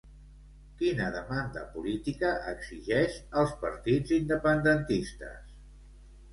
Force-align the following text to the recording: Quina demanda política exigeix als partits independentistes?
Quina 0.79 1.09
demanda 1.15 1.65
política 1.75 2.33
exigeix 2.55 3.21
als 3.43 3.55
partits 3.67 4.17
independentistes? 4.21 5.57